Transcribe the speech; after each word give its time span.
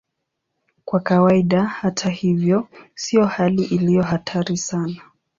Kwa 0.85 0.99
kawaida, 0.99 1.63
hata 1.65 2.09
hivyo, 2.09 2.67
sio 2.95 3.25
hali 3.25 3.63
iliyo 3.63 4.01
hatari 4.03 4.57
sana. 4.57 5.01